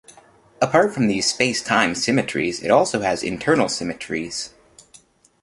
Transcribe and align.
Apart 0.59 0.95
from 0.95 1.05
these 1.05 1.29
space-time 1.29 1.93
symmetries, 1.93 2.63
it 2.63 2.71
also 2.71 3.01
has 3.01 3.21
internal 3.21 3.69
symmetries. 3.69 4.49